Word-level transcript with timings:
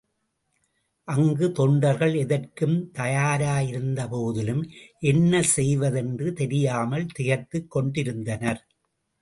அங்கு 1.07 1.51
தொண்டர்கள் 1.51 2.13
எதற்கும் 2.13 2.91
தயாரயிருந்தபோதிலும் 2.93 4.63
என்ன 5.03 5.41
செய்வதென்று 5.55 6.33
தெரியாமல் 6.33 7.07
திகைத்துக் 7.13 7.71
கொண்டிருந்தனர். 7.71 8.61